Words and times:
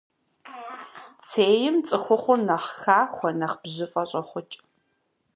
Цейм 1.25 1.75
цӏыхухъур 1.87 2.39
нэхъ 2.47 2.69
хахуэ, 2.81 3.29
нэхъ 3.39 3.57
бжьыфӏэ 3.61 4.03
щӏохъукӏ. 4.09 4.55